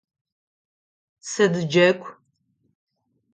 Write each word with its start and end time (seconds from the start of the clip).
Сыд 1.29 1.53
джэгу? 1.71 2.07